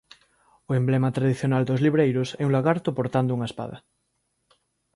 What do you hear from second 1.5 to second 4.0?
dos libreiros é un lagarto portando unha espada.